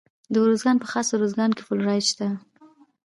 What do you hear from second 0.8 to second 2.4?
خاص ارزګان کې فلورایټ شته.